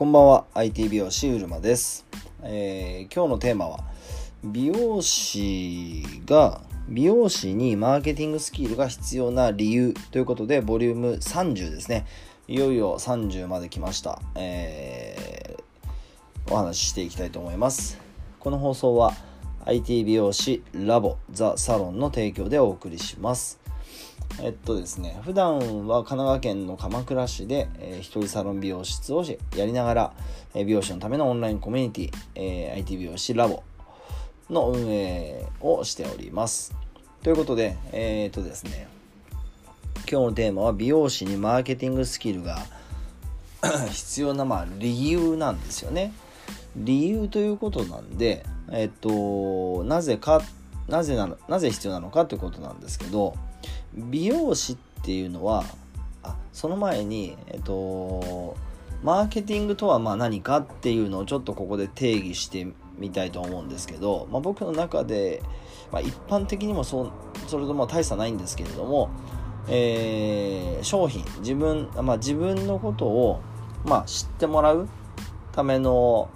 [0.00, 0.46] こんばんは。
[0.54, 2.06] IT 美容師うるまです、
[2.42, 3.80] えー今日のテーマは
[4.42, 12.06] 美容師が美容師にマーケティングスキルが必要な理由ということでボリューム30ですね。
[12.48, 18.00] いよいよ30まで来ました、えーお話ししていきたいと思います。
[18.38, 19.12] この放送は
[19.66, 23.60] IT 美容師ラボザサロンの提供でお送りします。
[24.42, 29.24] えっとですね普段は神奈川県の鎌倉市で、えー一人サロン美容室を
[29.56, 30.12] やりながら、
[30.54, 33.62] えー美容師のためのオンラインコミュニティ、えー IT 美容師ラボ
[34.48, 36.74] の運営をしております。
[37.22, 38.88] ということでえーっとですね
[40.10, 42.58] 今日のテーマは美容師にマーケティングスキルが
[43.90, 46.12] 必要な、まあ、理由なんですよね。
[46.76, 50.40] 理由ということなんでえっとなぜか
[50.88, 53.34] なぜなのなぜ必要なのかということなんですけど
[53.94, 55.64] 美容師っていうのは
[56.22, 58.56] あその前にえっと
[59.02, 62.66] マーケティングとはまあ何かっていうのをちょっとここで定義して
[62.98, 65.42] みたいと思うんですけど、まあ、僕の中で、
[65.90, 67.12] まあ、一般的にもそう
[67.46, 69.10] それとも大差ないんですけれども、
[69.68, 73.40] えー商品自分、まあ、自分のことを、
[73.84, 74.88] まあ、知ってもらう
[75.52, 76.30] ための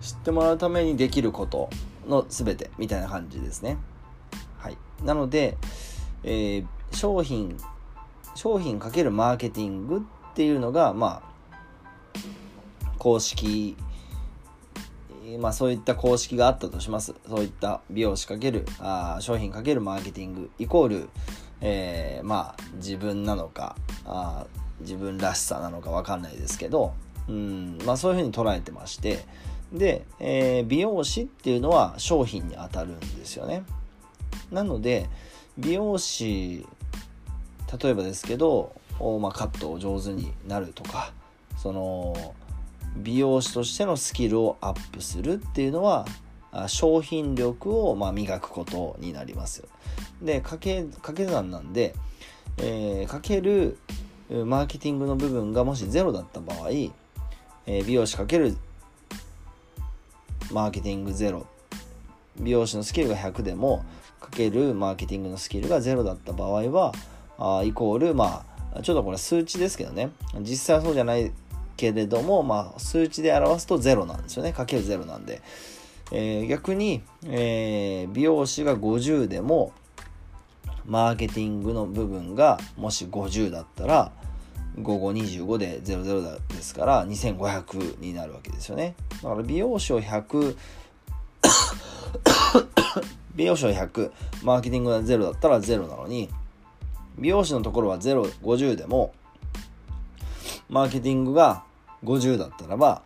[0.00, 1.70] 知ってもらうためにできること
[2.06, 3.78] の全てみたいな感じですね。
[4.62, 5.56] はい、なので、
[6.22, 7.56] えー商品
[8.34, 12.18] 商品かけるマーケティングっていうのがまあ
[12.98, 13.76] 公式
[15.26, 17.14] えまあそういった公式があったとします。
[17.28, 21.08] そういった美容師かけるあ商品かけるマーケティングイコール、
[21.60, 24.46] えーまあ自分なのかあ
[24.80, 26.92] 自分らしさなのかわかんないですけど
[27.28, 29.24] うんまあそういうふうに捉えてまして。
[29.72, 33.64] で、えー美容師っていうのは商品に当たるんですよね。
[34.52, 35.08] なので
[35.58, 36.66] 美容師
[37.82, 38.74] 例えばですけど、
[39.20, 41.12] まあ、カットを上手になるとか
[41.56, 42.34] その
[42.96, 46.06] 美容師としてのスキルをアップするっていうのは
[46.66, 49.64] 商品力をま磨くことになります
[50.20, 51.94] で掛け掛け算なんで、
[52.58, 53.78] えーかける
[54.30, 58.56] マーケティングの部分がもしゼロだった場合、えー美容師かける
[60.50, 61.46] マーケティングゼロ。
[62.38, 63.84] 美容師のスキルが100でも
[64.22, 66.92] かけるマーケティングのスキルが0だった場合は
[67.38, 68.44] あイコールま
[68.74, 70.10] あちょっとこれ数値ですけどね。
[70.40, 71.32] 実際はそうじゃない
[71.76, 74.52] けれどもまあ数値で表すと0なんですよね。
[74.52, 75.42] かける0なんで、
[76.12, 79.72] えー逆に、えー美容師が50でも
[80.86, 84.12] マーケティングの部分がもし50だったら
[84.78, 88.94] 5525で00ですから2500になるわけですよね。
[89.22, 90.56] だから美容師を100
[93.34, 94.12] 美容師は100
[94.42, 96.28] マーケティングが0だったら0なのに
[97.18, 99.14] 美容師のところは050でも
[100.68, 101.64] マーケティングが
[102.04, 103.02] 50だったらば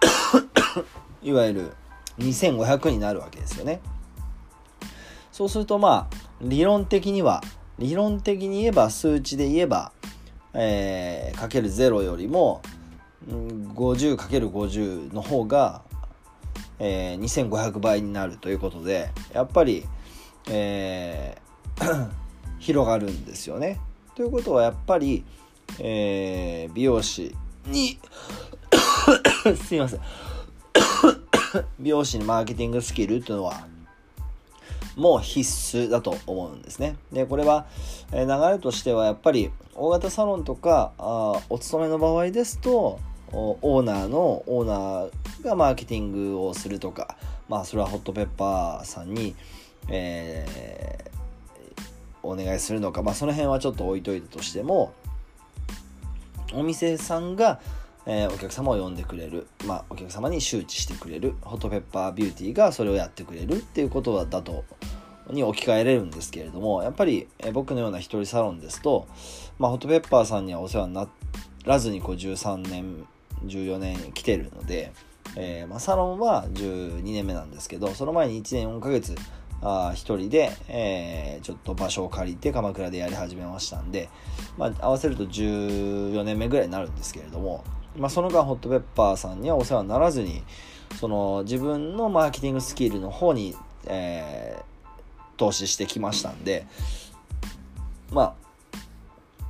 [1.22, 1.72] いわゆる
[2.18, 3.80] 2500になるわけですよね。
[5.32, 7.42] そうするとまあ理論的には
[7.78, 9.92] 理論的に言えば数値で言えば、
[10.54, 12.62] えー、かける0よりも
[13.28, 15.82] うん 50×50 の方が
[16.78, 19.86] えー2500倍になるということでやっぱり、
[20.50, 22.10] えー
[22.58, 23.78] 広がるんですよね。
[24.14, 25.24] ということはやっぱり、
[25.78, 27.34] えー美容師
[27.66, 27.98] に
[29.66, 30.00] すいません
[31.78, 33.66] 美容師にマーケティングスキルっていうのは
[34.96, 35.40] もう必
[35.78, 36.96] 須だと思うんですね。
[37.12, 37.66] でこれは、
[38.12, 42.98] えー流れとしてはやっぱり大型サロンとかあお勤めの場合ですと
[43.32, 45.10] オーナーのオーナー
[45.46, 47.16] がマーケティングをするとか
[47.48, 49.34] まあそれはホットペッパーさんに、
[49.88, 51.16] えー
[52.28, 54.92] お願いするのかまあその辺はちょっと置いといたとしても
[56.52, 57.60] お店さんが、
[58.04, 64.64] えーお客様を呼んでくれる、まあ、お客様に周知してくれるホットペッパービューティーがそれをやってくれるっていうことだと
[65.30, 69.06] に置き換えれるんですけれどもやっぱり、えー僕のような一人サロンですと、
[69.60, 71.06] まあ、ホットペッパーさんにはお世話にな
[71.64, 73.06] らずにこう13年
[73.44, 74.92] 14年来てるので、
[75.36, 79.14] えーまあ、サロンは12年目なんですけどその前に1年4ヶ月
[79.62, 84.08] あー一人で、えーちょっと場所を借りて鎌倉でやり始めましたんで、
[84.56, 87.62] まあ、合わせると14年目ぐらいになるんですけれども、
[87.96, 90.42] まあ、その間ホットペッパーさんにはお世話にならずに
[90.98, 93.54] その自分のマーケティングスキルの方に、
[93.86, 94.76] えー
[95.36, 96.66] 投資してきましたんで
[98.10, 98.34] ま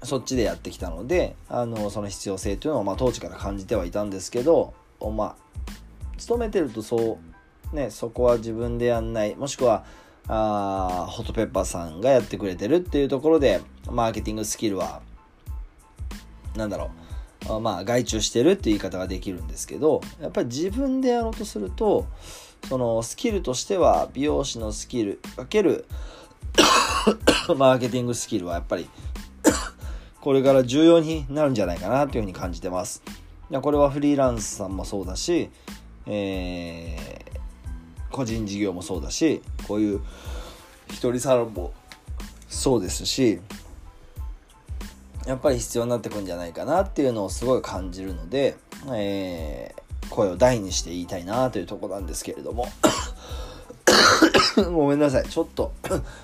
[0.00, 5.36] あそっちでやってきたのであのその必要性というのを、まあ、当時から感じてはいたんですけどまあ
[6.18, 7.18] 勤めてるとそ
[7.72, 9.84] うねそこは自分でやんないもしくは
[10.28, 15.00] あホットペッパーさんがやってくれてるっていうところでマーケティングスキルは
[16.54, 16.90] なんだろ
[17.48, 22.06] うまあ外注してるっていう言い方ができるんですけどやっぱり自分でやろうとすると
[22.68, 25.86] そのスキルとしては美容師のスキルかける
[27.56, 28.88] マーケティングスキルはやっぱり
[30.20, 33.02] これから重要になるんじゃないかなというふうに感じてます。
[33.62, 35.48] これはフリーランスさんもそうだし、
[36.08, 40.00] えー、個人事業もそうだしこういう
[40.88, 41.72] 一人サロンも
[42.48, 43.40] そうですし
[45.26, 48.56] やっぱり必要になってくんじゃないかなっていうのをすごい感じるので、
[48.94, 52.66] えー、声を大にして言いたいなというとこなんですけれども。
[54.72, 55.28] ごめんなさい。
[55.28, 55.72] ちょっと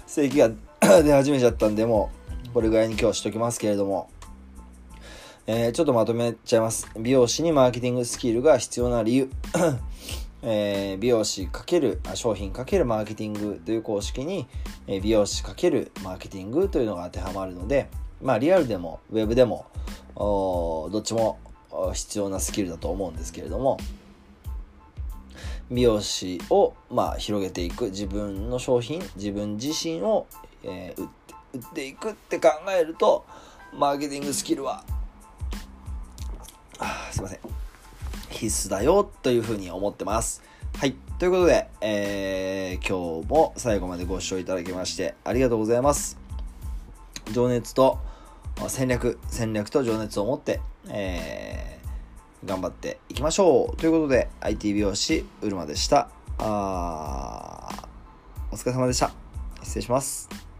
[0.06, 0.50] 咳が
[0.80, 2.10] 出始めちゃったんでも
[2.46, 4.08] うこれぐらいに今日しときますけれども。
[5.46, 6.90] えー、ちょっとまとめちゃいます。
[6.98, 9.30] 美容師にマーケティングスキルが必要な理由。
[10.42, 14.46] えー、美容師×商品×マーケティングという公式に、
[14.86, 17.88] えー、美容師×マーケティングというのが当てはまるので、
[18.22, 19.66] まあ、リアルでもウェブでも
[20.14, 21.38] どっちも
[21.92, 23.78] 必要なスキルだと思うんですけれども
[25.70, 30.26] 美容師を、まあ、広げていく自分の商品自分自身を、
[30.62, 31.24] えー、売って
[31.54, 33.24] 売っていくって考えると
[33.72, 34.84] マーケティングスキルは
[37.10, 37.38] すいません。
[38.30, 40.42] 必須だよというふうに思ってます。
[40.76, 40.94] はい。
[41.18, 46.18] ということで、えー、今日も最後までご視聴いただきましてありがとうございます。
[47.32, 47.98] 情熱と
[48.68, 53.76] 戦略、戦略と情熱を持って、えー、頑張っていきましょう。
[53.76, 56.08] ということで、IT 美容師、うるまでした。
[56.38, 57.68] あ
[58.50, 59.12] お疲れ様でした。
[59.62, 60.53] 失礼します。